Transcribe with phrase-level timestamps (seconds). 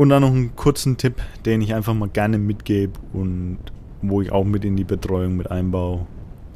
[0.00, 3.58] Und dann noch einen kurzen Tipp, den ich einfach mal gerne mitgebe und
[4.00, 6.06] wo ich auch mit in die Betreuung mit einbaue.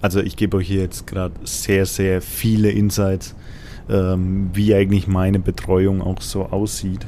[0.00, 3.34] Also ich gebe euch hier jetzt gerade sehr, sehr viele Insights,
[3.90, 7.04] ähm, wie eigentlich meine Betreuung auch so aussieht.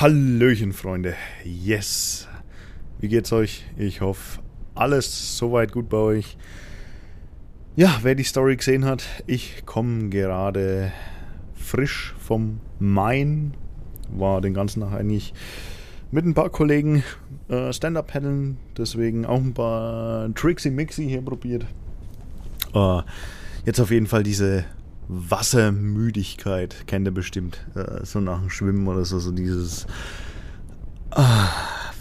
[0.00, 1.14] Hallöchen, Freunde.
[1.44, 2.26] Yes.
[3.00, 3.66] Wie geht's euch?
[3.76, 4.40] Ich hoffe,
[4.74, 6.38] alles soweit gut bei euch.
[7.76, 10.90] Ja, wer die Story gesehen hat, ich komme gerade
[11.54, 13.52] frisch vom Main.
[14.08, 15.34] War den ganzen Tag eigentlich
[16.10, 17.04] mit ein paar Kollegen
[17.48, 18.56] äh, Stand-Up paddeln.
[18.78, 21.66] Deswegen auch ein paar Trixie Mixi hier probiert.
[22.72, 23.02] Äh,
[23.66, 24.64] jetzt auf jeden Fall diese
[25.12, 27.66] Wassermüdigkeit, kennt ihr bestimmt.
[27.74, 29.86] Äh, so nach dem Schwimmen oder so, so dieses
[31.10, 31.48] ah,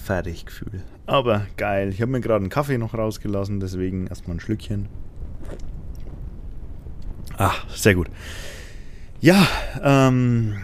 [0.03, 0.83] Fertiggefühl.
[1.07, 1.89] Aber geil.
[1.89, 4.87] Ich habe mir gerade einen Kaffee noch rausgelassen, deswegen erstmal ein Schlückchen.
[7.37, 8.09] Ah, sehr gut.
[9.21, 9.47] Ja,
[9.81, 10.57] ähm,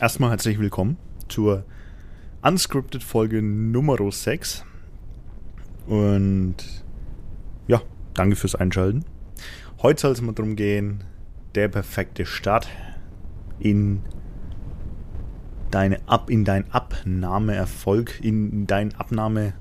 [0.00, 0.96] erstmal herzlich willkommen
[1.28, 1.64] zur
[2.40, 4.64] Unscripted Folge Nummer 6.
[5.88, 6.54] Und
[7.66, 7.82] ja,
[8.14, 9.04] danke fürs Einschalten.
[9.82, 11.04] Heute soll es mal darum gehen,
[11.54, 12.68] der perfekte Start
[13.58, 14.02] in
[15.70, 19.54] deine Ab in dein Abnahmeerfolg, in dein Abnahme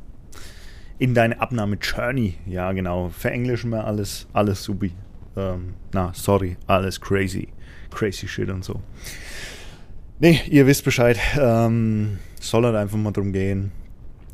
[0.98, 2.36] in deine Abnahme Journey.
[2.46, 3.08] Ja, genau.
[3.08, 4.92] Verenglischen wir alles, alles supi.
[5.38, 7.48] Ähm, na, sorry, alles crazy,
[7.90, 8.82] crazy shit und so.
[10.20, 11.18] Nee, ihr wisst Bescheid.
[11.40, 13.72] Ähm, soll halt einfach mal darum gehen,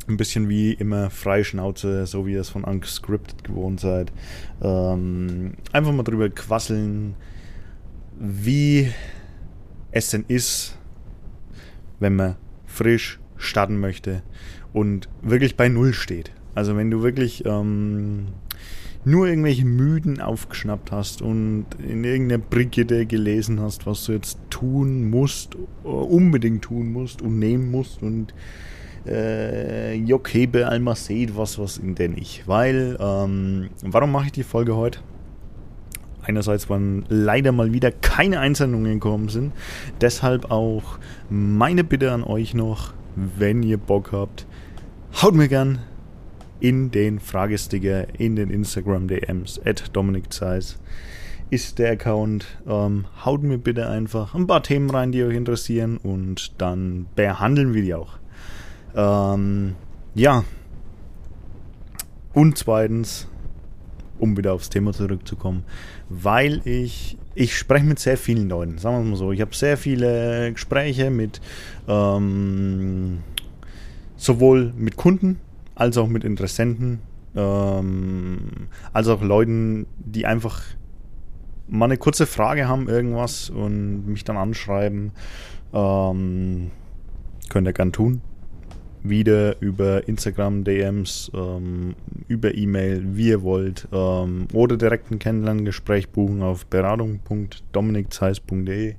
[0.08, 4.12] ein bisschen wie immer freie Schnauze, so wie ihr es von Unscripted gewohnt seid.
[4.62, 7.16] Ähm, einfach mal drüber quasseln,
[8.20, 8.92] wie
[9.92, 10.78] es denn ist,
[12.00, 12.36] wenn man
[12.66, 14.24] frisch starten möchte
[14.74, 16.32] und wirklich bei Null steht.
[16.54, 18.28] Also wenn du wirklich ähm,
[19.06, 25.10] nur irgendwelche Mythen aufgeschnappt hast und in irgendeiner Brigitte gelesen hast, was du jetzt tun
[25.10, 28.34] musst, unbedingt tun musst und nehmen musst und
[29.08, 32.48] äh, Jokebe Almaced, was, was denn ich.
[32.48, 35.00] Weil, ähm, warum mache ich die Folge heute?
[36.22, 39.54] Einerseits, weil leider mal wieder keine Einsendungen gekommen sind.
[40.02, 40.98] Deshalb auch
[41.30, 44.48] meine Bitte an euch noch, wenn ihr Bock habt,
[45.22, 45.80] haut mir gern
[46.60, 50.80] in den Fragesticker, in den Instagram-DMs, at Dominik Zeiss
[51.50, 52.46] ist der Account.
[52.68, 57.74] Ähm, haut mir bitte einfach ein paar Themen rein, die euch interessieren und dann behandeln
[57.74, 58.18] wir die auch.
[58.96, 59.76] Ähm,
[60.14, 60.44] ja.
[62.34, 63.28] Und zweitens,
[64.20, 65.64] um wieder aufs Thema zurückzukommen,
[66.10, 69.32] weil ich, ich spreche mit sehr vielen Leuten, sagen wir mal so.
[69.32, 71.42] Ich habe sehr viele Gespräche mit
[71.88, 73.20] ähm,
[74.16, 75.40] sowohl mit Kunden
[75.76, 77.00] als auch mit Interessenten,
[77.36, 80.62] ähm, als auch Leuten, die einfach
[81.68, 85.12] mal eine kurze Frage haben, irgendwas und mich dann anschreiben.
[85.74, 86.72] Ähm,
[87.50, 88.22] könnt ihr gern tun
[89.10, 91.96] wieder über Instagram DMs, ähm,
[92.28, 98.96] über E-Mail, wie ihr wollt, ähm, oder direkt ein Kennenlerngespräch buchen auf beratung.dominikzeiss.de.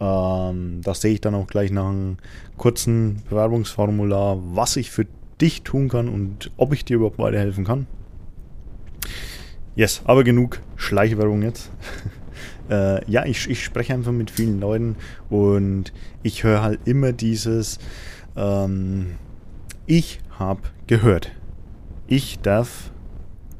[0.00, 2.16] Ähm, da sehe ich dann auch gleich nach einem
[2.56, 5.06] kurzen Bewerbungsformular, was ich für
[5.40, 7.86] dich tun kann und ob ich dir überhaupt weiterhelfen kann.
[9.74, 11.70] Yes, aber genug Schleichwerbung jetzt.
[12.70, 14.96] äh, ja, ich, ich spreche einfach mit vielen Leuten
[15.30, 15.92] und
[16.22, 17.78] ich höre halt immer dieses,
[18.36, 19.12] ähm,
[19.92, 21.32] ich habe gehört,
[22.06, 22.90] ich darf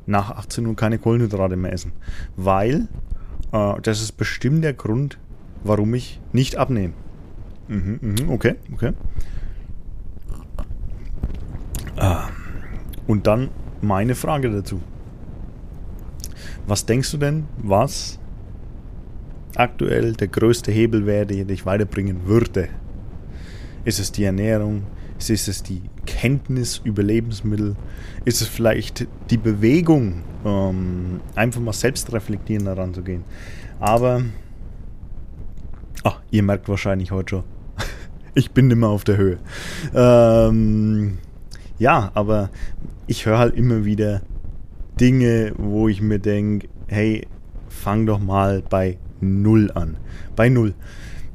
[0.06, 1.92] nach 18 Uhr keine Kohlenhydrate mehr essen,
[2.36, 2.88] weil
[3.52, 5.18] äh, das ist bestimmt der Grund,
[5.62, 6.94] warum ich nicht abnehme.
[7.68, 8.92] Mhm, mhm, okay, okay.
[11.96, 12.30] Ah,
[13.06, 13.50] und dann
[13.82, 14.80] meine Frage dazu.
[16.66, 18.18] Was denkst du denn, was
[19.54, 22.70] aktuell der größte Hebel wäre, der dich weiterbringen würde?
[23.84, 24.86] Ist es die Ernährung?
[25.30, 27.76] Ist es die Kenntnis über Lebensmittel?
[28.24, 33.24] Ist es vielleicht die Bewegung, ähm, einfach mal selbst reflektieren daran zu gehen?
[33.80, 34.22] Aber,
[36.04, 37.44] ach, ihr merkt wahrscheinlich heute schon,
[38.34, 39.38] ich bin mehr auf der Höhe.
[39.94, 41.18] Ähm,
[41.78, 42.50] ja, aber
[43.06, 44.22] ich höre halt immer wieder
[45.00, 47.26] Dinge, wo ich mir denke, hey,
[47.68, 49.96] fang doch mal bei Null an.
[50.36, 50.74] Bei Null.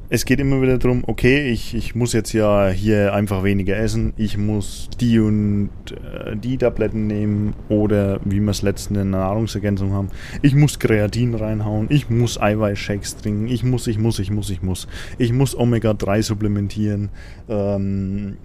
[0.09, 4.13] Es geht immer wieder darum, okay, ich, ich muss jetzt ja hier einfach weniger essen,
[4.15, 9.19] ich muss die und äh, die Tabletten nehmen oder wie wir es letztens in der
[9.19, 10.09] Nahrungsergänzung haben,
[10.42, 14.62] ich muss Kreatin reinhauen, ich muss Eiweißshakes trinken, ich muss, ich muss, ich muss, ich
[14.62, 14.88] muss,
[15.18, 17.10] ich muss Omega-3 supplementieren.
[17.50, 18.38] Ähm,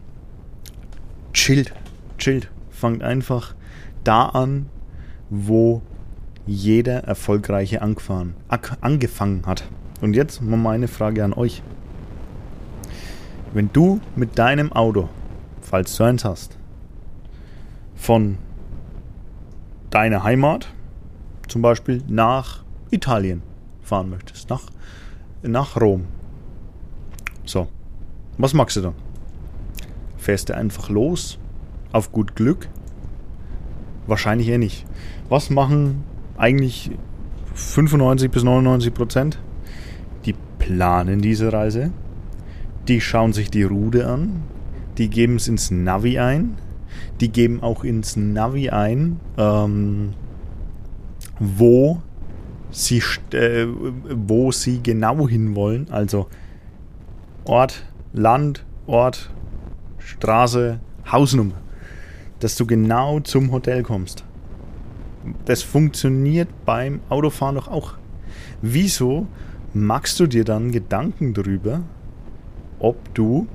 [1.32, 1.72] chillt,
[2.18, 3.54] chillt, fangt einfach
[4.02, 4.66] da an,
[5.30, 5.80] wo
[6.44, 8.34] jeder erfolgreiche angefangen
[9.46, 9.68] hat.
[10.02, 11.62] Und jetzt mal meine Frage an euch.
[13.54, 15.08] Wenn du mit deinem Auto,
[15.60, 16.58] falls du eins hast,
[17.94, 18.36] von
[19.90, 20.74] deiner Heimat
[21.46, 23.42] zum Beispiel nach Italien
[23.80, 24.62] fahren möchtest, nach,
[25.42, 26.06] nach Rom.
[27.44, 27.68] So,
[28.38, 28.94] was magst du dann?
[30.16, 31.38] Fährst du einfach los,
[31.92, 32.68] auf gut Glück?
[34.08, 34.84] Wahrscheinlich eh nicht.
[35.28, 36.02] Was machen
[36.36, 36.90] eigentlich
[37.54, 39.38] 95 bis 99 Prozent
[40.62, 41.90] planen diese Reise,
[42.86, 44.42] die schauen sich die Route an,
[44.96, 46.56] die geben es ins Navi ein,
[47.20, 50.14] die geben auch ins Navi ein, ähm,
[51.40, 52.00] wo
[52.70, 53.66] sie, äh,
[54.10, 56.28] wo sie genau hinwollen, also
[57.44, 59.30] Ort, Land, Ort,
[59.98, 60.78] Straße,
[61.10, 61.60] Hausnummer,
[62.38, 64.24] dass du genau zum Hotel kommst.
[65.44, 67.94] Das funktioniert beim Autofahren doch auch.
[68.60, 69.26] Wieso
[69.74, 71.82] machst du dir dann Gedanken darüber,
[72.78, 73.46] ob du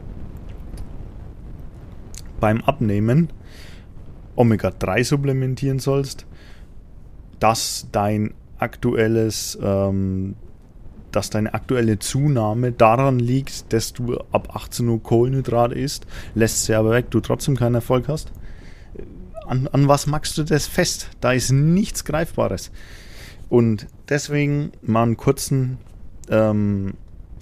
[2.40, 3.30] beim Abnehmen
[4.36, 6.26] Omega-3 supplementieren sollst,
[7.40, 10.36] dass dein aktuelles, ähm,
[11.12, 16.06] dass deine aktuelle Zunahme daran liegt, dass du ab 18 Uhr Kohlenhydrat isst,
[16.36, 18.32] lässt sie aber weg, du trotzdem keinen Erfolg hast.
[19.48, 21.10] An, an was machst du das fest?
[21.22, 22.72] Da ist nichts Greifbares.
[23.50, 25.78] Und deswegen mal einen kurzen
[26.30, 26.94] ähm,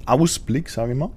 [0.06, 1.10] Ausblick, sage ich mal,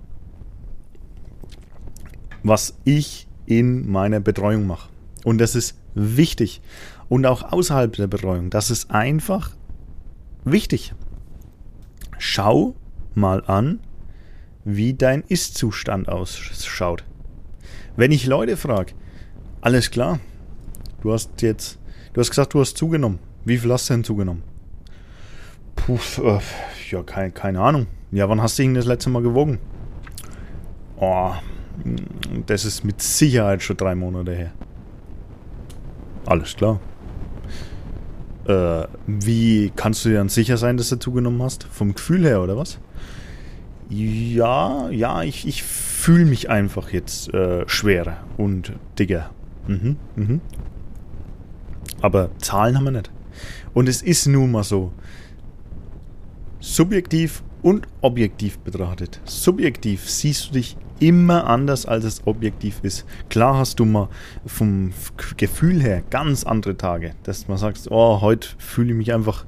[2.42, 4.88] was ich in meiner Betreuung mache.
[5.24, 6.60] Und das ist wichtig.
[7.08, 8.50] Und auch außerhalb der Betreuung.
[8.50, 9.56] Das ist einfach
[10.44, 10.94] wichtig.
[12.18, 12.74] Schau
[13.14, 13.80] mal an,
[14.64, 17.04] wie dein Ist-Zustand ausschaut.
[17.96, 18.92] Wenn ich Leute frage,
[19.60, 20.20] alles klar,
[21.00, 21.78] du hast jetzt,
[22.12, 23.18] du hast gesagt, du hast zugenommen.
[23.44, 24.42] Wie viel hast du denn zugenommen?
[25.74, 25.98] Puh,
[26.90, 27.86] ja, kein, keine Ahnung.
[28.10, 29.58] Ja, wann hast du ihn das letzte Mal gewogen?
[30.96, 31.32] Oh,
[32.46, 34.52] das ist mit Sicherheit schon drei Monate her.
[36.26, 36.80] Alles klar.
[38.46, 41.64] Äh, wie kannst du dir dann sicher sein, dass du zugenommen hast?
[41.64, 42.78] Vom Gefühl her, oder was?
[43.90, 49.30] Ja, ja, ich, ich fühle mich einfach jetzt äh, schwerer und dicker.
[49.66, 50.40] Mhm, mhm.
[52.00, 53.10] Aber Zahlen haben wir nicht.
[53.74, 54.92] Und es ist nun mal so
[56.60, 59.20] subjektiv und objektiv betrachtet.
[59.24, 63.04] Subjektiv siehst du dich immer anders, als es objektiv ist.
[63.28, 64.08] Klar hast du mal
[64.46, 64.92] vom
[65.36, 69.46] Gefühl her ganz andere Tage, dass man sagt, oh, heute fühle ich mich einfach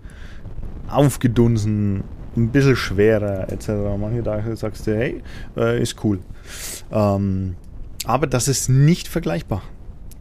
[0.88, 2.04] aufgedunsen,
[2.36, 3.70] ein bisschen schwerer etc.
[3.98, 5.22] Manche Tage sagst du, hey,
[5.56, 6.20] äh, ist cool.
[6.92, 7.56] Ähm,
[8.04, 9.62] aber das ist nicht vergleichbar.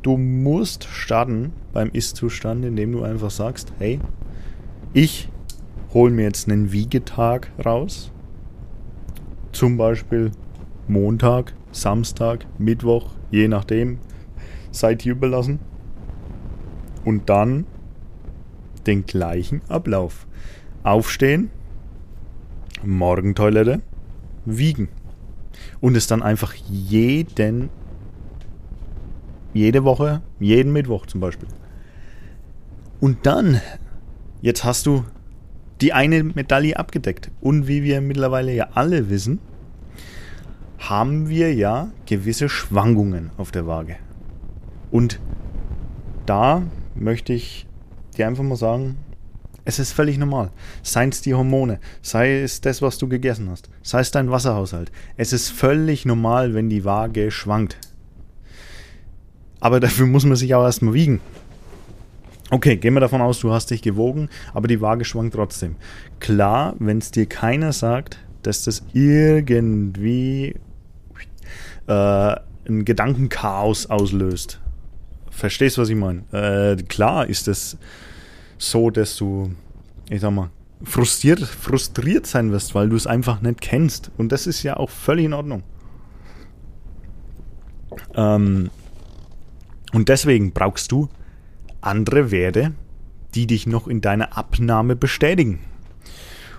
[0.02, 4.00] Du musst starten beim Ist-Zustand, indem du einfach sagst, hey,
[4.94, 5.30] ich
[5.94, 8.12] hole mir jetzt einen Wiegetag raus.
[9.52, 10.32] Zum Beispiel
[10.88, 14.00] Montag, Samstag, Mittwoch, je nachdem.
[14.72, 15.60] Seid ihr überlassen.
[17.06, 17.66] Und dann
[18.86, 20.28] den gleichen Ablauf.
[20.84, 21.50] Aufstehen,
[22.84, 23.82] Morgentoilette,
[24.46, 24.90] wiegen.
[25.82, 27.70] Und es dann einfach jeden,
[29.54, 31.50] jede Woche, jeden Mittwoch zum Beispiel.
[33.00, 33.62] Und dann,
[34.42, 35.04] jetzt hast du
[35.82, 37.32] die eine Medaille abgedeckt.
[37.42, 39.40] Und wie wir mittlerweile ja alle wissen,
[40.78, 43.98] haben wir ja gewisse Schwankungen auf der Waage.
[44.92, 45.20] Und
[46.26, 46.64] da
[46.96, 47.68] möchte ich
[48.18, 48.98] dir einfach mal sagen,
[49.66, 50.52] es ist völlig normal.
[50.82, 54.92] Seien es die Hormone, sei es das, was du gegessen hast, sei es dein Wasserhaushalt.
[55.16, 57.78] Es ist völlig normal, wenn die Waage schwankt.
[59.60, 61.22] Aber dafür muss man sich auch erstmal wiegen.
[62.52, 65.76] Okay, gehen wir davon aus, du hast dich gewogen, aber die Waage schwankt trotzdem.
[66.20, 70.56] Klar, wenn es dir keiner sagt, dass das irgendwie
[71.88, 72.36] äh,
[72.68, 74.60] ein Gedankenchaos auslöst.
[75.30, 76.24] Verstehst du, was ich meine?
[76.32, 77.78] Äh, klar ist es
[78.58, 79.52] so, dass du,
[80.10, 80.50] ich sag mal,
[80.84, 84.12] frustriert, frustriert sein wirst, weil du es einfach nicht kennst.
[84.18, 85.64] Und das ist ja auch völlig in Ordnung.
[88.16, 88.72] Ähm,
[89.94, 91.10] und deswegen brauchst du
[91.82, 92.74] andere Werte,
[93.36, 95.60] die dich noch in deiner Abnahme bestätigen.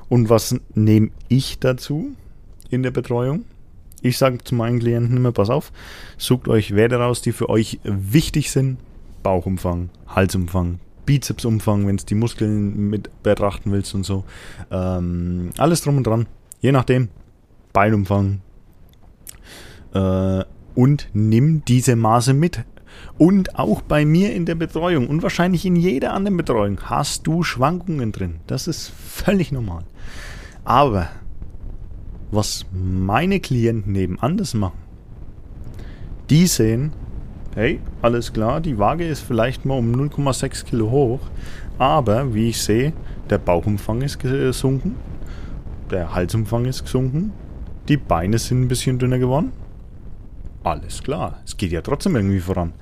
[0.09, 2.15] Und was nehme ich dazu?
[2.71, 3.45] in der Betreuung.
[4.01, 5.73] Ich sage zu meinen Klienten immer, pass auf,
[6.17, 8.79] sucht euch Werte raus, die für euch wichtig sind.
[9.23, 14.25] Bauchumfang, Halsumfang, Bizepsumfang, wenn es die Muskeln mit betrachten willst und so.
[14.71, 16.27] Ähm, alles drum und dran.
[16.61, 17.09] Je nachdem.
[17.75, 18.41] Beinumfang.
[19.93, 22.65] Äh, und nimm diese Maße mit.
[23.19, 27.43] Und auch bei mir in der Betreuung und wahrscheinlich in jeder anderen Betreuung hast du
[27.43, 28.37] Schwankungen drin.
[28.47, 29.85] Das ist völlig normal.
[30.65, 31.09] Aber
[32.31, 34.79] was meine Klienten eben anders machen,
[36.31, 36.93] die sehen,
[37.55, 41.21] hey, alles klar, die Waage ist vielleicht mal um 0,6 Kilo hoch,
[41.79, 42.93] aber wie ich sehe,
[43.29, 44.95] der Bauchumfang ist gesunken,
[45.91, 47.33] der Halsumfang ist gesunken,
[47.89, 49.53] die Beine sind ein bisschen dünner geworden.
[50.63, 52.75] Alles klar, es geht ja trotzdem irgendwie voran.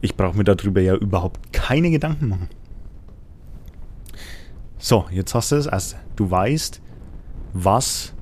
[0.00, 2.48] Ich brauche mir darüber ja überhaupt keine Gedanken machen.
[4.78, 5.96] So, jetzt hast du das erste.
[6.16, 6.82] Du weißt,
[7.52, 8.12] was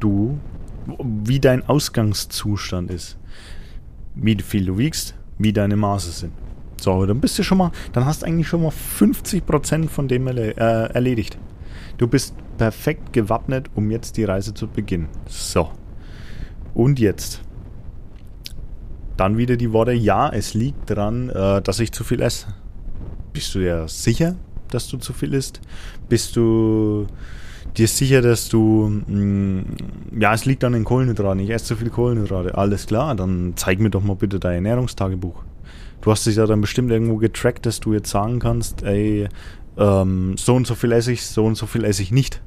[0.00, 0.38] du,
[0.98, 3.16] wie dein Ausgangszustand ist
[4.14, 6.32] wie viel du wiegst, wie deine Maße sind.
[6.80, 10.26] So, dann bist du schon mal, dann hast du eigentlich schon mal 50% von dem
[10.26, 11.38] erle äh, erledigt.
[11.98, 15.08] Du bist perfekt gewappnet, um jetzt die Reise zu beginnen.
[15.26, 15.70] So.
[16.74, 17.40] Und jetzt.
[19.22, 22.48] Dann wieder die Worte, ja, es liegt daran, äh, dass ich zu viel esse.
[23.32, 24.34] Bist du dir sicher,
[24.68, 25.60] dass du zu viel isst?
[26.08, 27.06] Bist du
[27.76, 29.64] dir sicher, dass du, mh, mm,
[30.18, 32.58] ja, es liegt an den Kohlenhydraten, ich esse zu viel Kohlenhydrate.
[32.58, 35.44] Alles klar, dann zeig mir doch mal bitte dein Ernährungstagebuch.
[36.00, 39.28] Du hast dich ja dann bestimmt irgendwo getrackt, dass du jetzt sagen kannst, ey,
[39.78, 42.42] ähm, so und so viel esse ich, so und so viel esse ich nicht.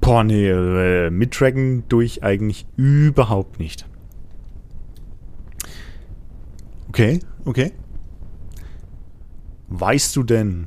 [0.00, 3.84] Boah, nee, äh, mittracken durch eigentlich überhaupt nicht.
[6.88, 7.72] Okay, okay.
[9.68, 10.66] Weißt du denn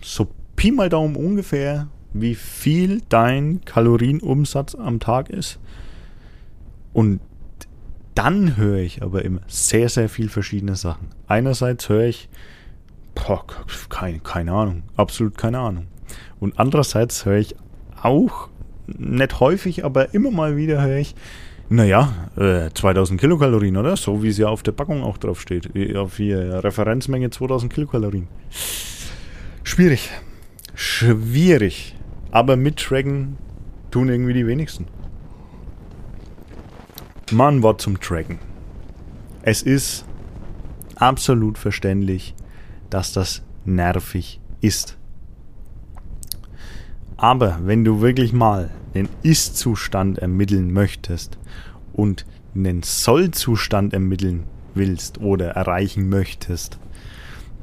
[0.00, 5.58] so Pi mal Daumen ungefähr, wie viel dein Kalorienumsatz am Tag ist.
[6.92, 7.20] Und
[8.14, 11.08] dann höre ich aber immer sehr, sehr viel verschiedene Sachen.
[11.26, 12.28] Einerseits höre ich,
[13.14, 13.44] boah,
[13.88, 15.86] keine, keine Ahnung, absolut keine Ahnung.
[16.38, 17.56] Und andererseits höre ich
[18.00, 18.48] auch,
[18.86, 21.14] nicht häufig, aber immer mal wieder höre ich,
[21.68, 23.96] naja, äh, 2000 Kilokalorien, oder?
[23.96, 25.96] So wie es ja auf der Packung auch drauf steht.
[25.96, 28.28] Auf die Referenzmenge 2000 Kilokalorien.
[29.62, 30.10] Schwierig.
[30.74, 31.96] Schwierig.
[32.30, 33.36] Aber mittracken
[33.90, 34.86] tun irgendwie die wenigsten.
[37.30, 38.38] Mal ein Wort zum Tracken.
[39.42, 40.04] Es ist
[40.96, 42.34] absolut verständlich,
[42.90, 44.98] dass das nervig ist.
[47.16, 51.38] Aber wenn du wirklich mal den Ist-Zustand ermitteln möchtest
[51.92, 54.44] und einen Soll-Zustand ermitteln
[54.74, 56.78] willst oder erreichen möchtest,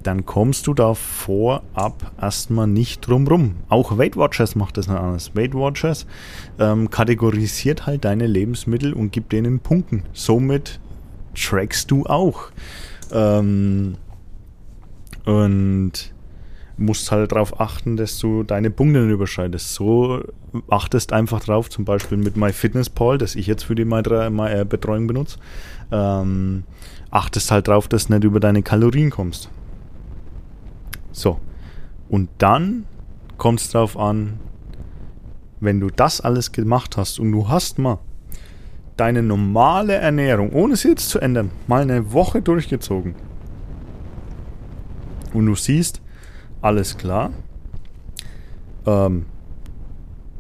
[0.03, 3.55] dann kommst du da vorab erstmal nicht drum rum.
[3.67, 5.36] Auch Weight Watchers macht das nicht anders.
[5.36, 6.05] Weight Watchers
[6.57, 10.03] ähm, kategorisiert halt deine Lebensmittel und gibt denen Punkten.
[10.13, 10.79] Somit
[11.36, 12.51] trackst du auch.
[13.12, 13.95] Ähm,
[15.25, 16.13] und
[16.79, 19.74] musst halt darauf achten, dass du deine Punkte nicht überschreitest.
[19.74, 20.24] So
[20.69, 25.38] achtest einfach drauf, zum Beispiel mit MyFitnessPal, das ich jetzt für die äh, Betreuung benutze,
[25.91, 26.63] ähm,
[27.12, 29.50] achtest halt drauf, dass du nicht über deine Kalorien kommst.
[31.12, 31.39] So.
[32.07, 32.86] Und dann
[33.38, 34.39] kommt es darauf an,
[35.59, 38.00] wenn du das alles gemacht hast und du hast mal
[38.95, 43.15] deine normale Ernährung, ohne sie jetzt zu ändern, mal eine Woche durchgezogen.
[45.33, 46.01] Und du siehst,
[46.62, 47.32] alles klar,
[48.86, 49.25] ähm,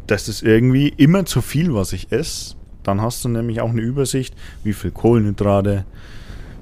[0.07, 2.55] das ist irgendwie immer zu viel, was ich esse.
[2.83, 5.85] Dann hast du nämlich auch eine Übersicht, wie viel Kohlenhydrate,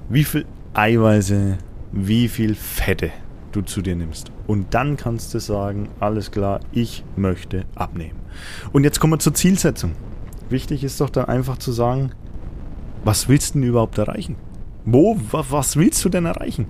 [0.08, 1.58] wie viel Eiweiße,
[1.92, 3.10] wie viel Fette
[3.52, 4.30] du zu dir nimmst.
[4.46, 8.18] Und dann kannst du sagen, alles klar, ich möchte abnehmen.
[8.72, 9.92] Und jetzt kommen wir zur Zielsetzung.
[10.50, 12.12] Wichtig ist doch dann einfach zu sagen,
[13.04, 14.36] was willst du denn überhaupt erreichen?
[14.84, 16.66] Wo, was willst du denn erreichen?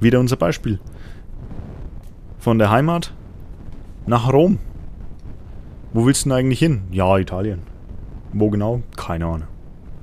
[0.00, 0.80] Wieder unser Beispiel.
[2.38, 3.12] Von der Heimat
[4.06, 4.58] nach Rom.
[5.92, 6.82] Wo willst du denn eigentlich hin?
[6.90, 7.62] Ja, Italien.
[8.32, 8.82] Wo genau?
[8.96, 9.48] Keine Ahnung.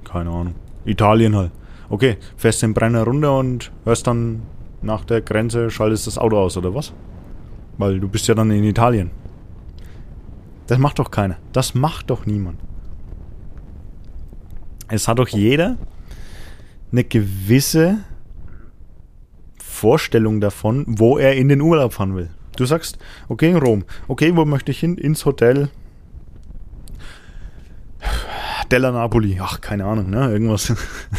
[0.03, 0.55] Keine Ahnung.
[0.85, 1.51] Italien halt.
[1.89, 4.41] Okay, fährst den Brenner runter und hörst dann
[4.81, 6.93] nach der Grenze schaltest das Auto aus, oder was?
[7.77, 9.11] Weil du bist ja dann in Italien.
[10.67, 11.37] Das macht doch keiner.
[11.53, 12.59] Das macht doch niemand.
[14.87, 15.77] Es hat doch jeder
[16.91, 17.99] eine gewisse
[19.75, 22.29] Vorstellung davon, wo er in den Urlaub fahren will.
[22.55, 23.83] Du sagst, okay, in Rom.
[24.07, 24.97] Okay, wo möchte ich hin?
[24.97, 25.69] Ins Hotel
[28.71, 29.37] Della Napoli.
[29.41, 30.31] Ach, keine Ahnung, ne?
[30.31, 30.73] Irgendwas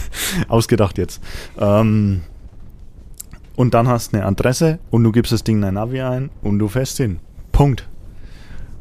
[0.48, 1.22] ausgedacht jetzt.
[1.58, 2.22] Ähm,
[3.54, 6.30] und dann hast du eine Adresse und du gibst das Ding in dein Navi ein
[6.42, 7.20] und du fährst hin.
[7.52, 7.88] Punkt.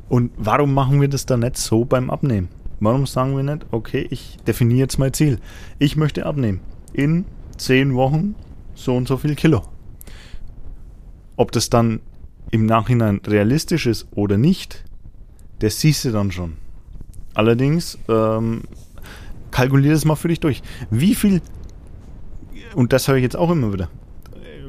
[0.09, 2.49] Und warum machen wir das dann nicht so beim Abnehmen?
[2.79, 5.39] Warum sagen wir nicht, okay, ich definiere jetzt mein Ziel.
[5.79, 6.59] Ich möchte abnehmen.
[6.93, 7.25] In
[7.57, 8.35] 10 Wochen
[8.75, 9.63] so und so viel Kilo.
[11.37, 12.01] Ob das dann
[12.51, 14.83] im Nachhinein realistisch ist oder nicht,
[15.59, 16.53] das siehst du dann schon.
[17.33, 18.61] Allerdings, ähm,
[19.51, 20.61] kalkulier das mal für dich durch.
[20.89, 21.41] Wie viel,
[22.75, 23.89] und das höre ich jetzt auch immer wieder,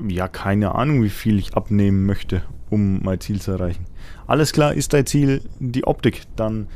[0.08, 3.84] ja, keine Ahnung, wie viel ich abnehmen möchte, um mein Ziel zu erreichen.
[4.26, 6.66] Alles klar, ist dein Ziel die Optik, dann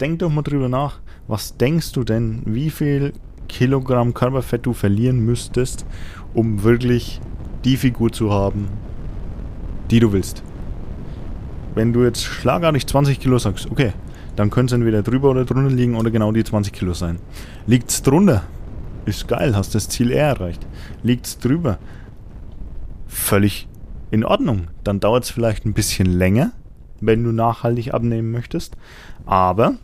[0.00, 1.00] denk doch mal drüber nach.
[1.26, 3.12] Was denkst du denn, wie viel
[3.48, 5.86] Kilogramm Körperfett du verlieren müsstest,
[6.34, 7.20] um wirklich
[7.64, 8.68] die Figur zu haben,
[9.90, 10.42] die du willst?
[11.74, 13.92] Wenn du jetzt schlagartig 20 Kilo sagst, okay,
[14.36, 17.18] dann können es entweder drüber oder drunter liegen oder genau die 20 Kilo sein.
[17.66, 18.44] Liegt es drunter,
[19.04, 20.64] ist geil, hast das Ziel eher erreicht.
[21.02, 21.78] Liegt es drüber,
[23.06, 23.66] völlig
[24.10, 24.68] in Ordnung.
[24.84, 26.52] Dann dauert es vielleicht ein bisschen länger,
[27.00, 28.76] wenn du nachhaltig abnehmen möchtest.
[29.26, 29.74] Aber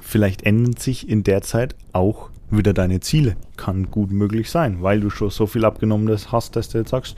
[0.00, 3.36] vielleicht ändern sich in der Zeit auch wieder deine Ziele.
[3.56, 7.16] Kann gut möglich sein, weil du schon so viel abgenommen hast, dass du jetzt sagst,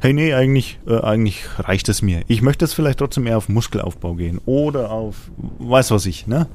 [0.00, 2.22] hey nee, eigentlich, äh, eigentlich reicht es mir.
[2.28, 6.46] Ich möchte jetzt vielleicht trotzdem eher auf Muskelaufbau gehen oder auf, weiß was ich, ne?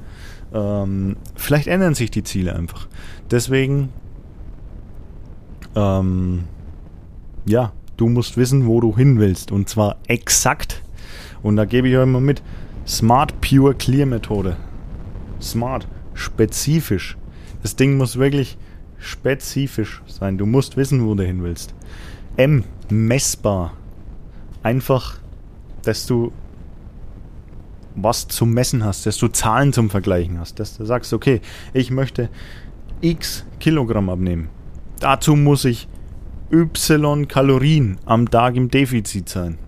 [0.54, 2.88] Ähm, vielleicht ändern sich die Ziele einfach.
[3.30, 3.88] Deswegen,
[5.74, 6.44] ähm,
[7.46, 10.82] ja, du musst wissen, wo du hin willst und zwar exakt.
[11.42, 12.42] Und da gebe ich euch mal mit,
[12.86, 14.56] Smart Pure Clear Methode.
[15.40, 17.16] Smart, spezifisch.
[17.62, 18.58] Das Ding muss wirklich
[18.98, 20.38] spezifisch sein.
[20.38, 21.74] Du musst wissen, wo du hin willst.
[22.36, 23.74] M, messbar.
[24.62, 25.18] Einfach,
[25.82, 26.32] dass du
[27.94, 31.40] was zum Messen hast, dass du Zahlen zum Vergleichen hast, dass du sagst, okay,
[31.72, 32.30] ich möchte
[33.00, 34.48] x Kilogramm abnehmen.
[35.00, 35.88] Dazu muss ich
[36.50, 39.58] y Kalorien am Tag im Defizit sein.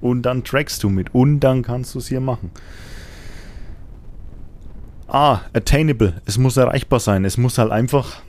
[0.00, 2.50] Und dann trackst du mit und dann kannst du es hier machen.
[5.12, 6.22] Ah, attainable.
[6.24, 7.24] Es muss erreichbar sein.
[7.24, 8.22] Es muss halt einfach.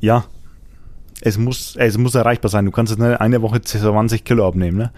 [0.00, 0.24] Ja.
[1.20, 2.64] Es muss, es muss erreichbar sein.
[2.64, 4.78] Du kannst jetzt nicht eine Woche 20 Kilo abnehmen.
[4.78, 4.92] Ne?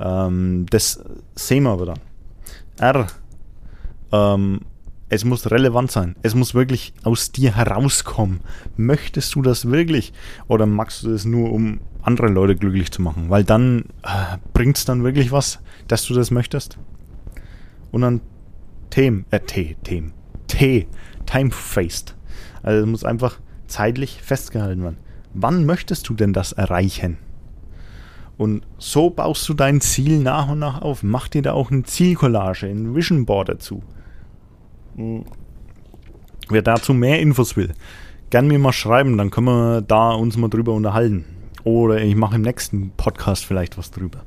[0.00, 1.02] Ähm, das
[1.36, 2.00] sehen wir aber dann.
[2.78, 3.06] R.
[4.10, 4.60] Ähm,
[5.08, 6.16] es muss relevant sein.
[6.22, 8.40] Es muss wirklich aus dir herauskommen.
[8.76, 10.12] Möchtest du das wirklich?
[10.48, 13.30] Oder magst du das nur, um andere Leute glücklich zu machen?
[13.30, 16.78] Weil dann äh, bringt es dann wirklich was, dass du das möchtest.
[17.92, 18.20] Und dann
[18.94, 20.12] Themen, äh, T, Themen,
[20.46, 20.86] T,
[21.26, 22.14] time-faced.
[22.62, 24.98] Also es muss einfach zeitlich festgehalten werden.
[25.32, 27.18] Wann möchtest du denn das erreichen?
[28.38, 31.02] Und so baust du dein Ziel nach und nach auf.
[31.02, 33.82] Mach dir da auch eine Zielcollage, ein Vision Board dazu.
[34.94, 35.24] Hm.
[36.48, 37.72] Wer dazu mehr Infos will,
[38.30, 41.24] gern mir mal schreiben, dann können wir da uns mal drüber unterhalten.
[41.64, 44.20] Oder ich mache im nächsten Podcast vielleicht was drüber.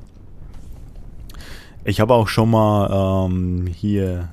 [1.84, 4.28] Ich habe auch schon mal ähm, hier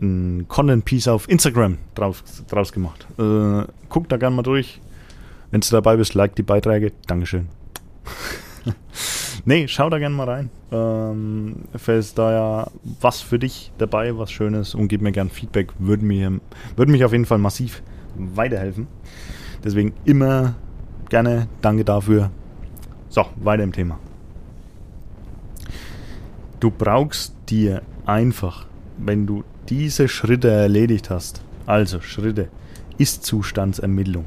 [0.00, 3.06] ein Content Piece auf Instagram draus, draus gemacht.
[3.18, 4.80] Äh, guck da gerne mal durch.
[5.50, 6.92] Wenn du dabei bist, like die Beiträge.
[7.06, 7.48] Dankeschön.
[9.44, 10.50] nee, schau da gerne mal rein.
[10.72, 15.72] Ähm, ist da ja was für dich dabei, was Schönes und gib mir gerne Feedback.
[15.78, 16.40] Würde mir,
[16.76, 17.82] würde mich auf jeden Fall massiv
[18.16, 18.86] weiterhelfen.
[19.64, 20.54] Deswegen immer
[21.08, 22.30] gerne danke dafür.
[23.08, 23.98] So, weiter im Thema.
[26.60, 28.66] Du brauchst dir einfach,
[28.98, 32.48] wenn du diese Schritte erledigt hast, also Schritte,
[32.98, 34.24] Ist-Zustandsermittlung,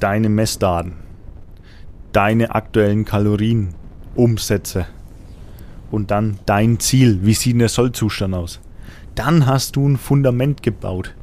[0.00, 0.94] deine Messdaten,
[2.12, 3.74] deine aktuellen Kalorien,
[4.14, 4.86] Umsätze
[5.90, 8.60] und dann dein Ziel, wie sieht der Sollzustand aus,
[9.14, 11.14] dann hast du ein Fundament gebaut.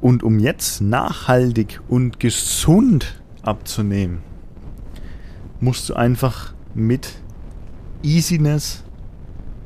[0.00, 4.20] Und um jetzt nachhaltig und gesund abzunehmen,
[5.58, 7.16] musst du einfach mit
[8.02, 8.84] Easiness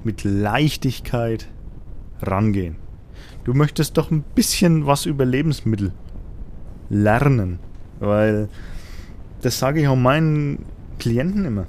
[0.04, 1.48] mit Leichtigkeit
[2.22, 2.76] rangehen.
[3.44, 5.92] Du möchtest doch ein bisschen was über Lebensmittel
[6.88, 7.58] lernen,
[8.00, 8.48] weil
[9.42, 10.64] das sage ich auch meinen
[10.98, 11.66] Klienten immer,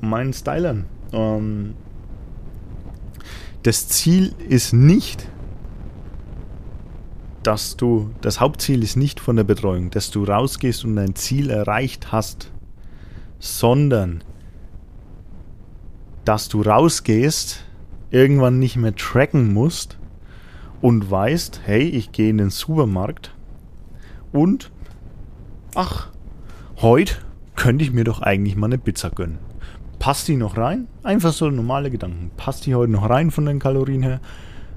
[0.00, 0.86] meinen Stylern.
[1.12, 1.74] Ähm,
[3.62, 5.28] das Ziel ist nicht,
[7.42, 11.50] dass du, das Hauptziel ist nicht von der Betreuung, dass du rausgehst und dein Ziel
[11.50, 12.50] erreicht hast,
[13.38, 14.24] sondern
[16.24, 17.64] dass du rausgehst,
[18.10, 19.98] irgendwann nicht mehr tracken musst
[20.80, 23.34] und weißt, hey, ich gehe in den Supermarkt
[24.32, 24.70] und
[25.74, 26.08] ach,
[26.76, 27.16] heute
[27.56, 29.38] könnte ich mir doch eigentlich mal eine Pizza gönnen.
[29.98, 30.88] Passt die noch rein?
[31.02, 32.30] Einfach so normale Gedanken.
[32.36, 34.20] Passt die heute noch rein von den Kalorien her?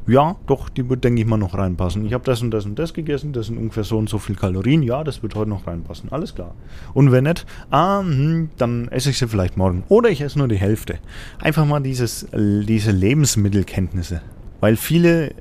[0.08, 2.06] Ja, doch, die wird, denke ich mal, noch reinpassen.
[2.06, 4.36] Ich habe das und das und das gegessen, das sind ungefähr so und so viel
[4.36, 4.82] Kalorien.
[4.82, 6.12] Ja, das wird heute noch reinpassen.
[6.12, 6.56] Alles klar.
[6.94, 9.84] Und wenn nicht, ah, hm, dann esse ich sie vielleicht morgen.
[9.90, 11.00] Oder ich esse nur die Hälfte.
[11.42, 14.22] Einfach mal dieses, diese Lebensmittelkenntnisse.
[14.62, 15.34] Weil viele,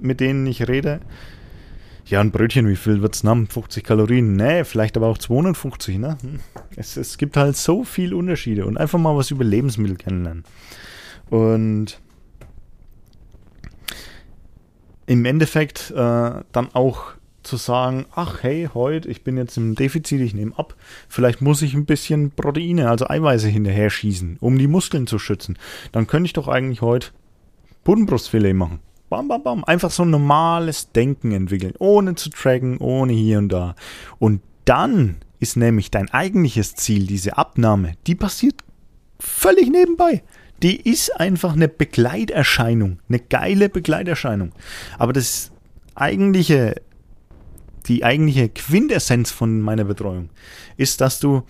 [0.00, 1.00] mit denen ich rede,
[2.06, 3.46] ja, ein Brötchen, wie viel wird es haben?
[3.46, 4.36] 50 Kalorien?
[4.36, 6.18] Nee, vielleicht aber auch 250, ne?
[6.22, 6.40] Hm.
[6.76, 10.44] Es, es gibt halt so viele Unterschiede und einfach mal was über Lebensmittel kennenlernen.
[11.30, 12.00] Und
[15.06, 17.12] im Endeffekt äh, dann auch
[17.42, 20.74] zu sagen, ach hey, heute, ich bin jetzt im Defizit, ich nehme ab,
[21.08, 25.58] vielleicht muss ich ein bisschen Proteine, also Eiweiße hinterher schießen, um die Muskeln zu schützen.
[25.92, 27.08] Dann könnte ich doch eigentlich heute
[27.84, 28.80] Pudenbrustfilet machen.
[29.10, 29.64] Bam, bam, bam.
[29.64, 33.76] Einfach so ein normales Denken entwickeln, ohne zu tracken, ohne hier und da.
[34.18, 38.56] Und dann ist nämlich dein eigentliches Ziel, diese Abnahme, die passiert
[39.20, 40.22] völlig nebenbei.
[40.62, 44.52] Die ist einfach eine Begleiterscheinung, eine geile Begleiterscheinung.
[44.98, 45.50] Aber das
[45.94, 46.80] eigentliche,
[47.86, 50.30] die eigentliche Quintessenz von meiner Betreuung
[50.76, 51.42] ist, dass du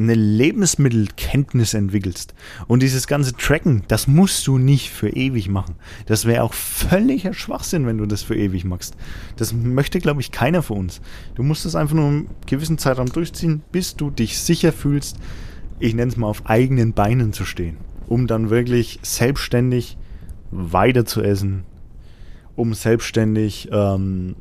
[0.00, 2.34] eine Lebensmittelkenntnis entwickelst.
[2.68, 5.76] Und dieses ganze Tracken, das musst du nicht für ewig machen.
[6.06, 8.96] Das wäre auch völliger Schwachsinn, wenn du das für ewig machst.
[9.36, 11.00] Das möchte, glaube ich, keiner von uns.
[11.34, 15.18] Du musst es einfach nur einen gewissen Zeitraum durchziehen, bis du dich sicher fühlst,
[15.80, 17.78] ich nenne es mal auf eigenen Beinen zu stehen.
[18.06, 19.96] Um dann wirklich selbstständig
[20.50, 21.64] weiter zu essen,
[22.56, 24.36] um selbstständig ähm,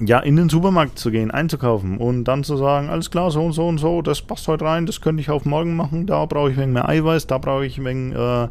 [0.00, 3.52] ja, in den Supermarkt zu gehen, einzukaufen und dann zu sagen, alles klar, so und
[3.52, 6.50] so und so, das passt heute rein, das könnte ich auf morgen machen, da brauche
[6.50, 8.48] ich wegen mehr Eiweiß, da brauche ich wegen äh,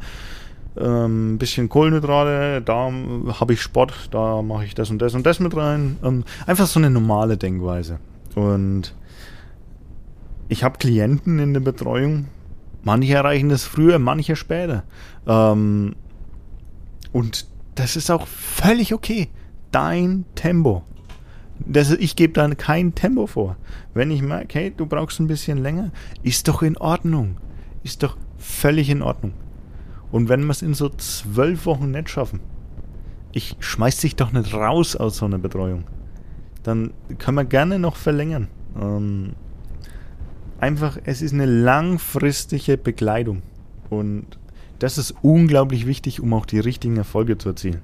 [0.76, 2.92] ein ähm, bisschen Kohlenhydrate, da
[3.40, 5.98] habe ich Sport, da mache ich das und das und das mit rein.
[6.04, 8.00] Ähm, einfach so eine normale Denkweise.
[8.36, 8.94] Und
[10.50, 12.26] ich habe Klienten in der Betreuung,
[12.84, 14.84] manche erreichen das früher, manche später.
[15.28, 15.96] Ähm,
[17.14, 19.30] und das ist auch völlig okay.
[19.72, 20.84] Dein Tempo.
[21.60, 23.58] Das, ich gebe da kein Tempo vor.
[23.94, 25.92] Wenn ich merke, hey, du brauchst ein bisschen länger,
[26.24, 27.38] ist doch in Ordnung.
[27.84, 29.34] Ist doch völlig in Ordnung.
[30.12, 32.40] Und wenn wir es in so zwölf Wochen nicht schaffen,
[33.32, 35.84] ich schmeiß dich doch nicht raus aus so einer Betreuung.
[36.64, 38.48] Dann können wir gerne noch verlängern.
[38.80, 39.34] Ähm,
[40.62, 43.42] einfach, es ist eine langfristige Begleitung.
[43.90, 44.26] Und
[44.80, 47.82] das ist unglaublich wichtig, um auch die richtigen Erfolge zu erzielen.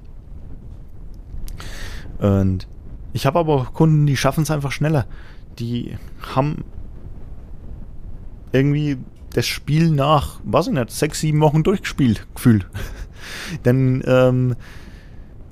[2.20, 2.68] Und
[3.14, 5.06] ich habe aber auch Kunden, die schaffen es einfach schneller.
[5.60, 5.98] Die
[6.36, 6.64] haben
[8.52, 8.98] irgendwie
[9.34, 12.68] das Spiel nach, weiß ich nicht, sechs, sieben Wochen durchgespielt, gefühlt.
[13.66, 14.56] Denn ähm,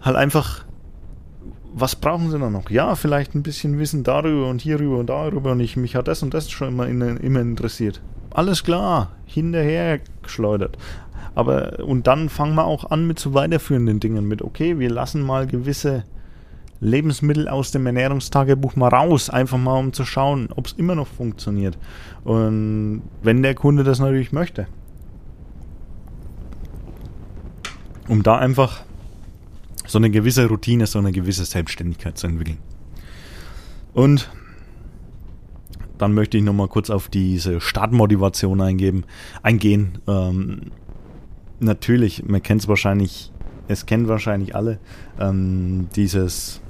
[0.02, 0.66] halt einfach,
[1.76, 2.70] was brauchen sie dann noch?
[2.70, 6.24] Ja, vielleicht ein bisschen Wissen darüber und hierüber und darüber und ich, mich hat das
[6.24, 8.02] und das schon immer, in, immer interessiert.
[8.32, 10.78] Alles klar, hinterher geschleudert.
[11.36, 15.24] Aber, und dann fangen wir auch an mit so weiterführenden Dingen mit, okay, wir lassen
[15.24, 16.04] mal gewisse
[16.80, 21.08] Lebensmittel aus dem Ernährungstagebuch mal raus, einfach mal um zu schauen, ob es immer noch
[21.08, 21.78] funktioniert.
[22.24, 24.68] Und wenn der Kunde das natürlich möchte.
[28.08, 28.84] Um da einfach
[29.86, 32.58] so eine gewisse Routine, so eine gewisse Selbstständigkeit zu entwickeln.
[33.94, 34.30] Und
[35.98, 39.04] dann möchte ich nochmal kurz auf diese Startmotivation eingeben,
[39.42, 40.00] eingehen.
[40.08, 40.72] Ähm,
[41.60, 43.32] natürlich, man kennt es wahrscheinlich,
[43.68, 44.80] es kennen wahrscheinlich alle,
[45.20, 46.62] ähm, dieses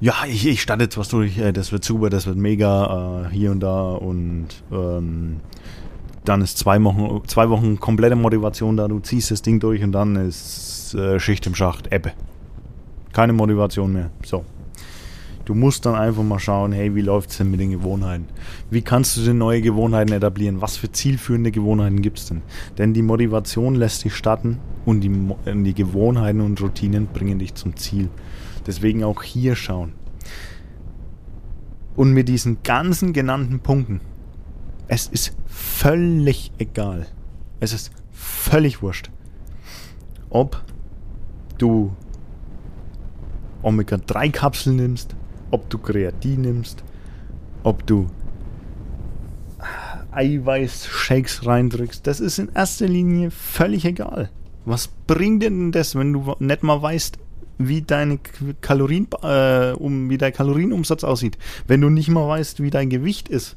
[0.00, 3.34] ja, ich, ich starte jetzt was durch, äh, das wird super, das wird mega, äh,
[3.34, 5.40] hier und da und ähm,
[6.28, 9.92] dann ist zwei Wochen, zwei Wochen komplette Motivation da, du ziehst das Ding durch und
[9.92, 12.12] dann ist äh, Schicht im Schacht, Ebbe.
[13.12, 14.10] Keine Motivation mehr.
[14.24, 14.44] So.
[15.48, 18.26] Du musst dann einfach mal schauen, hey, wie läuft es denn mit den Gewohnheiten?
[18.70, 20.60] Wie kannst du denn neue Gewohnheiten etablieren?
[20.60, 22.42] Was für zielführende Gewohnheiten gibt es denn?
[22.76, 25.10] Denn die Motivation lässt dich starten und die,
[25.64, 28.10] die Gewohnheiten und Routinen bringen dich zum Ziel.
[28.66, 29.94] Deswegen auch hier schauen.
[31.96, 34.02] Und mit diesen ganzen genannten Punkten,
[34.88, 37.06] es ist völlig egal.
[37.60, 39.10] Es ist völlig wurscht,
[40.30, 40.62] ob
[41.58, 41.94] du
[43.62, 45.14] Omega-3-Kapseln nimmst,
[45.50, 46.84] ob du Kreatin nimmst,
[47.62, 48.06] ob du
[50.12, 52.06] Eiweiß-Shakes reindrückst.
[52.06, 54.30] Das ist in erster Linie völlig egal.
[54.64, 57.18] Was bringt denn das, wenn du nicht mal weißt,
[57.58, 58.18] wie deine
[58.60, 63.28] Kalorien, äh, um, wie dein Kalorienumsatz aussieht, wenn du nicht mal weißt, wie dein Gewicht
[63.28, 63.56] ist,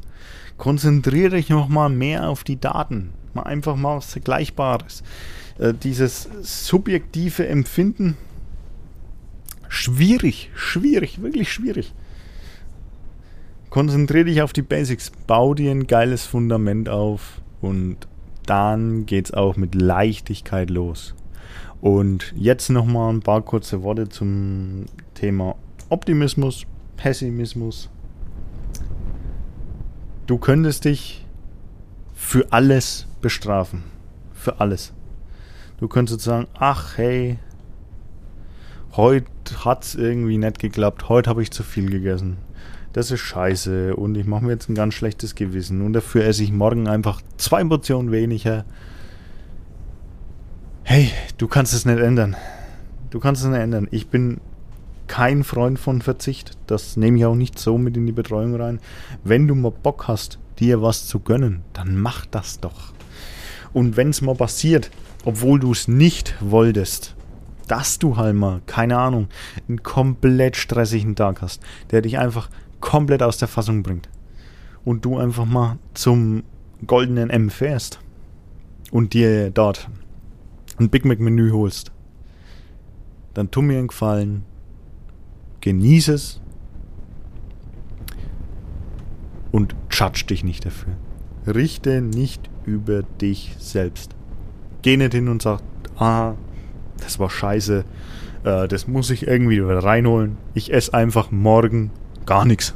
[0.57, 3.13] konzentriere dich noch mal mehr auf die Daten.
[3.33, 5.03] Mal einfach mal was Vergleichbares.
[5.59, 8.17] Äh, dieses subjektive Empfinden,
[9.69, 11.93] schwierig, schwierig, wirklich schwierig.
[13.69, 17.97] Konzentriere dich auf die Basics, bau dir ein geiles Fundament auf und
[18.45, 21.15] dann geht's auch mit Leichtigkeit los.
[21.81, 25.55] Und jetzt nochmal ein paar kurze Worte zum Thema
[25.89, 27.89] Optimismus, Pessimismus.
[30.27, 31.25] Du könntest dich
[32.13, 33.83] für alles bestrafen.
[34.33, 34.93] Für alles.
[35.79, 37.39] Du könntest sagen, ach hey,
[38.91, 39.25] heute
[39.65, 42.37] hat's irgendwie nicht geklappt, heute habe ich zu viel gegessen.
[42.93, 46.43] Das ist scheiße und ich mache mir jetzt ein ganz schlechtes Gewissen und dafür esse
[46.43, 48.65] ich morgen einfach zwei Portionen weniger.
[50.83, 52.35] Hey, du kannst es nicht ändern.
[53.11, 53.87] Du kannst es nicht ändern.
[53.91, 54.41] Ich bin
[55.07, 56.57] kein Freund von Verzicht.
[56.67, 58.79] Das nehme ich auch nicht so mit in die Betreuung rein.
[59.23, 62.93] Wenn du mal Bock hast, dir was zu gönnen, dann mach das doch.
[63.73, 64.89] Und wenn es mal passiert,
[65.23, 67.15] obwohl du es nicht wolltest,
[67.67, 69.27] dass du halt mal, keine Ahnung,
[69.69, 72.49] einen komplett stressigen Tag hast, der dich einfach
[72.81, 74.09] komplett aus der Fassung bringt.
[74.83, 76.43] Und du einfach mal zum
[76.85, 77.99] goldenen M fährst
[78.91, 79.87] und dir dort
[80.81, 81.91] ein Big Mac Menü holst.
[83.33, 84.43] Dann tu mir einen Gefallen,
[85.61, 86.41] genieß es
[89.51, 90.93] und judge dich nicht dafür.
[91.47, 94.15] Richte nicht über dich selbst.
[94.81, 95.61] Geh nicht hin und sag,
[95.97, 96.33] ah,
[96.97, 97.85] das war scheiße,
[98.43, 100.37] äh, das muss ich irgendwie wieder reinholen.
[100.53, 101.91] Ich esse einfach morgen
[102.25, 102.73] gar nichts.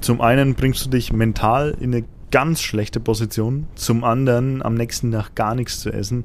[0.00, 5.12] Zum einen bringst du dich mental in eine ganz schlechte Position, zum anderen am nächsten
[5.12, 6.24] Tag gar nichts zu essen,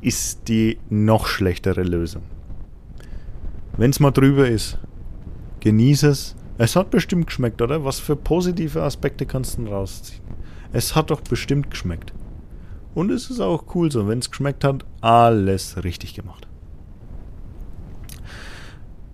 [0.00, 2.22] ist die noch schlechtere Lösung.
[3.76, 4.78] Wenn es mal drüber ist,
[5.60, 6.36] genieße es.
[6.58, 7.84] Es hat bestimmt geschmeckt, oder?
[7.84, 10.20] Was für positive Aspekte kannst du rausziehen?
[10.72, 12.12] Es hat doch bestimmt geschmeckt.
[12.94, 16.46] Und es ist auch cool so, wenn es geschmeckt hat, alles richtig gemacht.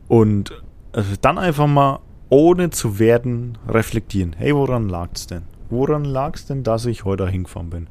[0.08, 0.62] Und
[0.92, 4.34] also dann einfach mal ohne zu werden reflektieren.
[4.36, 5.42] Hey, woran lag es denn?
[5.70, 7.86] Woran lag es denn, dass ich heute hingefahren bin?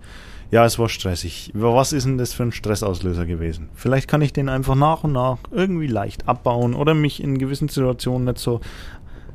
[0.52, 1.52] Ja, es war stressig.
[1.54, 3.70] Was ist denn das für ein Stressauslöser gewesen?
[3.74, 7.68] Vielleicht kann ich den einfach nach und nach irgendwie leicht abbauen oder mich in gewissen
[7.68, 8.62] Situationen nicht so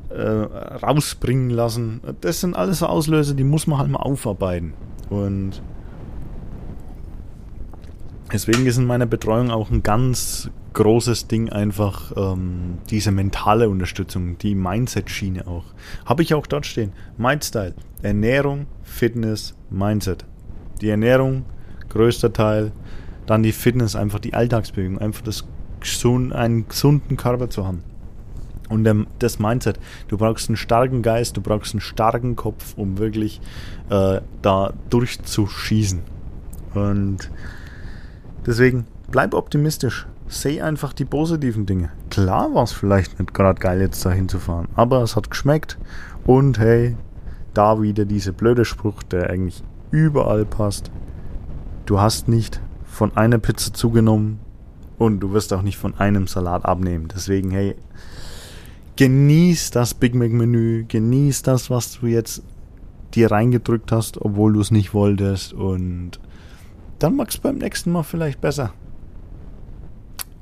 [0.09, 2.01] äh, rausbringen lassen.
[2.21, 4.73] Das sind alles so Auslöser, die muss man halt mal aufarbeiten.
[5.09, 5.61] Und
[8.31, 14.37] deswegen ist in meiner Betreuung auch ein ganz großes Ding einfach ähm, diese mentale Unterstützung,
[14.37, 15.65] die Mindset-Schiene auch.
[16.05, 16.93] Habe ich auch dort stehen.
[17.17, 20.25] Mindstyle, Ernährung, Fitness, Mindset.
[20.79, 21.45] Die Ernährung,
[21.89, 22.71] größter Teil,
[23.25, 25.45] dann die Fitness, einfach die Alltagsbewegung, einfach das
[25.79, 27.83] gesund, einen gesunden Körper zu haben.
[28.69, 32.97] Und ähm, das Mindset, du brauchst einen starken Geist, du brauchst einen starken Kopf, um
[32.97, 33.41] wirklich
[33.89, 36.01] äh, da durchzuschießen.
[36.73, 37.29] Und
[38.45, 41.89] deswegen bleib optimistisch Seh einfach die positiven Dinge.
[42.09, 45.77] Klar war es vielleicht nicht gerade geil, jetzt da hinzufahren, aber es hat geschmeckt
[46.25, 46.95] und hey,
[47.53, 50.89] da wieder dieser blöde Spruch, der eigentlich überall passt.
[51.85, 54.39] Du hast nicht von einer Pizza zugenommen
[54.97, 57.09] und du wirst auch nicht von einem Salat abnehmen.
[57.13, 57.75] Deswegen, hey,
[58.95, 62.41] genieß das Big Mac Menü, genieß das, was du jetzt
[63.15, 66.21] dir reingedrückt hast, obwohl du es nicht wolltest und
[67.01, 68.73] dann magst du beim nächsten Mal vielleicht besser.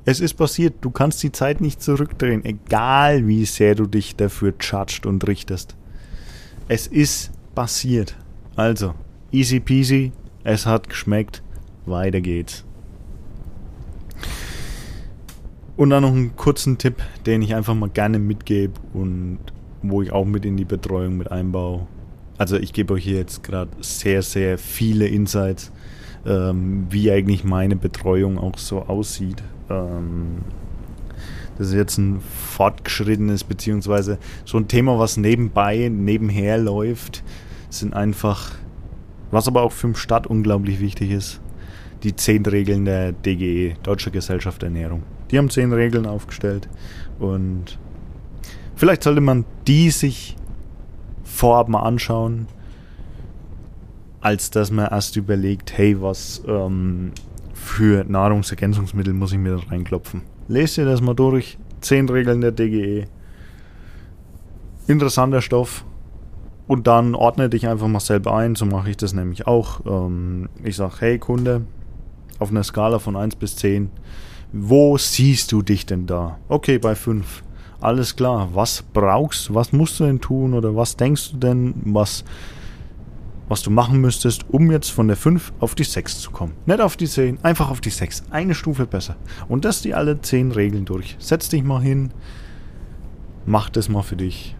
[0.04, 4.52] Es ist passiert, du kannst die Zeit nicht zurückdrehen, egal wie sehr du dich dafür
[4.60, 5.76] judgst und richtest.
[6.68, 8.16] Es ist passiert.
[8.56, 8.94] Also,
[9.30, 10.12] easy peasy,
[10.44, 11.42] es hat geschmeckt,
[11.86, 12.64] weiter geht's.
[15.76, 19.38] Und dann noch einen kurzen Tipp, den ich einfach mal gerne mitgebe und
[19.82, 21.86] wo ich auch mit in die Betreuung mit einbaue.
[22.36, 25.72] Also ich gebe euch hier jetzt gerade sehr, sehr viele Insights,
[26.26, 29.42] ähm, wie eigentlich meine Betreuung auch so aussieht.
[29.68, 30.38] Ähm,
[31.58, 37.22] das ist jetzt ein fortgeschrittenes, beziehungsweise so ein Thema, was nebenbei, nebenher läuft,
[37.68, 38.52] sind einfach,
[39.30, 41.40] was aber auch für den Stadt unglaublich wichtig ist,
[42.02, 45.02] die zehn Regeln der DGE, Deutsche Gesellschaft Ernährung.
[45.30, 46.68] Die haben zehn Regeln aufgestellt
[47.18, 47.78] und
[48.74, 50.36] vielleicht sollte man die sich
[51.24, 52.46] vorab mal anschauen,
[54.20, 57.12] als dass man erst überlegt, hey, was ähm,
[57.54, 60.22] für Nahrungsergänzungsmittel muss ich mir da reinklopfen.
[60.48, 61.58] Lest dir das mal durch.
[61.80, 63.06] Zehn Regeln der DGE.
[64.86, 65.84] Interessanter Stoff.
[66.66, 68.54] Und dann ordne dich einfach mal selber ein.
[68.54, 69.80] So mache ich das nämlich auch.
[69.86, 71.62] Ähm, ich sage, hey Kunde,
[72.38, 73.90] auf einer Skala von 1 bis 10,
[74.52, 76.38] wo siehst du dich denn da?
[76.48, 77.42] Okay, bei 5.
[77.80, 78.48] Alles klar.
[78.52, 79.54] Was brauchst du?
[79.54, 80.54] Was musst du denn tun?
[80.54, 81.74] Oder was denkst du denn?
[81.84, 82.24] Was
[83.50, 86.52] was du machen müsstest, um jetzt von der 5 auf die 6 zu kommen.
[86.66, 88.22] Nicht auf die 10, einfach auf die 6.
[88.30, 89.16] Eine Stufe besser.
[89.48, 91.16] Und das die alle 10 Regeln durch.
[91.18, 92.12] Setz dich mal hin,
[93.46, 94.54] mach das mal für dich.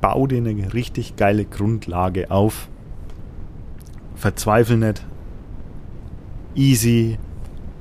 [0.00, 2.70] Bau dir eine richtig geile Grundlage auf.
[4.14, 5.04] verzweifel nicht.
[6.54, 7.18] Easy,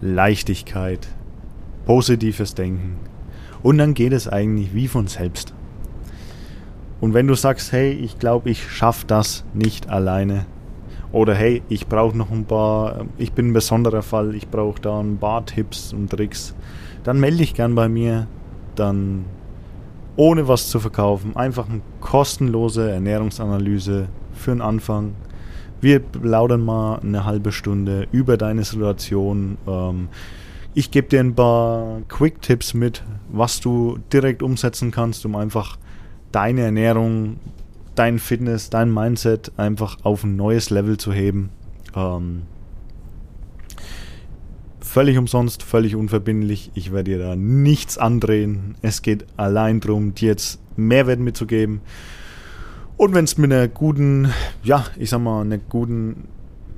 [0.02, 1.08] Leichtigkeit,
[1.86, 2.98] positives Denken.
[3.62, 5.54] Und dann geht es eigentlich wie von selbst.
[7.04, 10.46] Und wenn du sagst, hey, ich glaube, ich schaffe das nicht alleine,
[11.12, 15.02] oder hey, ich brauche noch ein paar, ich bin ein besonderer Fall, ich brauche da
[15.02, 16.56] ein paar Tipps und Tricks,
[17.04, 18.28] dann melde dich gern bei mir.
[18.76, 19.26] Dann
[20.16, 25.14] ohne was zu verkaufen, einfach eine kostenlose Ernährungsanalyse für den Anfang.
[25.82, 29.58] Wir plaudern mal eine halbe Stunde über deine Situation.
[29.68, 30.08] Ähm,
[30.74, 35.78] ich gebe dir ein paar Quick-Tipps mit, was du direkt umsetzen kannst, um einfach
[36.34, 37.38] deine Ernährung
[37.96, 41.50] dein Fitness, dein Mindset einfach auf ein neues Level zu heben.
[41.96, 42.44] Ähm,
[44.80, 46.72] völlig umsonst, völlig unverbindlich.
[46.74, 48.76] Ich werde dir da nichts andrehen.
[48.82, 51.82] Es geht allein darum, dir jetzt Mehrwert mitzugeben.
[52.98, 54.32] Und wenn es mit einer guten,
[54.64, 56.28] ja, ich sag mal, einer guten,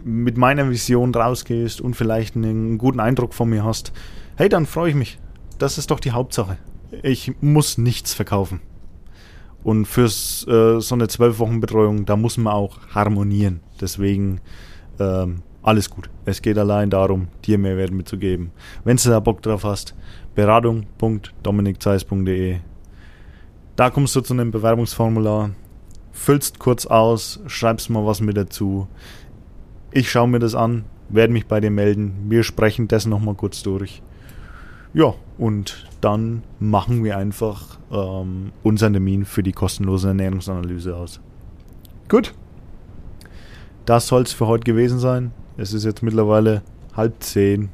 [0.03, 3.91] mit meiner Vision rausgehst und vielleicht einen guten Eindruck von mir hast,
[4.35, 5.19] hey, dann freue ich mich.
[5.57, 6.57] Das ist doch die Hauptsache.
[7.03, 8.61] Ich muss nichts verkaufen.
[9.65, 13.61] Und für äh, so eine zwölf Wochen Betreuung, da muss man auch harmonieren.
[13.81, 14.39] Deswegen
[14.99, 16.07] ähm, alles gut.
[16.23, 18.51] Es geht allein darum, dir Mehrwert mitzugeben.
[18.83, 19.95] Wenn du da Bock drauf hast,
[20.35, 22.57] beratung.dominikzeis.de.
[23.75, 25.49] Da kommst du zu einem Bewerbungsformular,
[26.11, 28.87] füllst kurz aus, schreibst mal was mit dazu.
[29.89, 32.27] Ich schaue mir das an, werde mich bei dir melden.
[32.29, 34.03] Wir sprechen das nochmal kurz durch.
[34.93, 41.19] Ja, und dann machen wir einfach ähm, unseren Termin für die kostenlose Ernährungsanalyse aus.
[42.07, 42.33] Gut.
[43.85, 45.31] Das soll es für heute gewesen sein.
[45.57, 46.63] Es ist jetzt mittlerweile
[46.95, 47.69] halb zehn.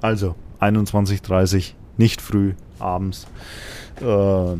[0.00, 3.26] Also 21.30 nicht früh, abends.
[4.00, 4.54] Äh,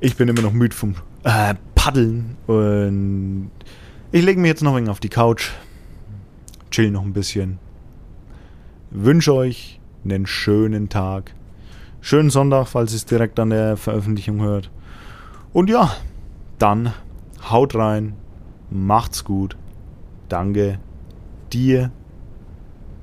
[0.00, 0.94] ich bin immer noch müde vom
[1.24, 3.50] äh, Paddeln und
[4.12, 5.50] ich lege mich jetzt noch ein wenig auf die Couch,
[6.70, 7.58] chill noch ein bisschen.
[8.90, 9.75] Wünsche euch
[10.12, 11.34] einen schönen Tag.
[12.00, 14.70] Schönen Sonntag, falls ihr es direkt an der Veröffentlichung hört.
[15.52, 15.94] Und ja,
[16.58, 16.92] dann
[17.50, 18.14] haut rein,
[18.70, 19.56] macht's gut.
[20.28, 20.78] Danke
[21.52, 21.90] dir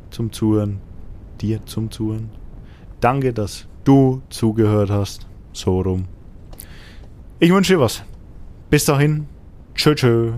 [0.09, 0.79] zum Zuhören,
[1.41, 2.29] dir zum Zuhören.
[2.99, 5.27] Danke, dass du zugehört hast.
[5.51, 6.05] So rum.
[7.39, 8.03] Ich wünsche dir was.
[8.69, 9.27] Bis dahin.
[9.75, 10.33] Tschö, tschö.